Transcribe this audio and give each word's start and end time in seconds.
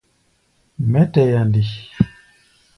Mɛ́ 0.91 1.03
tɛa 1.13 1.41
nde? 1.47 1.61